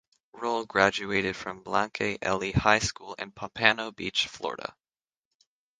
Rolle 0.33 0.65
graduated 0.65 1.35
from 1.35 1.61
Blanche 1.61 2.01
Ely 2.25 2.53
High 2.53 2.79
School 2.79 3.13
in 3.19 3.29
Pompano 3.29 3.91
Beach, 3.91 4.25
Florida. 4.25 4.75